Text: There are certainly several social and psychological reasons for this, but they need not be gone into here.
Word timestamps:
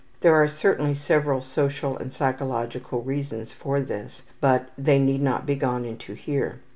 There 0.21 0.33
are 0.33 0.47
certainly 0.47 0.95
several 0.95 1.41
social 1.41 1.95
and 1.95 2.11
psychological 2.11 3.03
reasons 3.03 3.53
for 3.53 3.81
this, 3.81 4.23
but 4.39 4.69
they 4.75 4.97
need 4.97 5.21
not 5.21 5.45
be 5.45 5.53
gone 5.53 5.85
into 5.85 6.15
here. 6.15 6.57